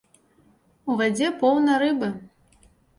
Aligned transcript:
У 0.89 0.97
вадзе 1.03 1.31
поўна 1.45 1.79
рыбы. 1.87 2.13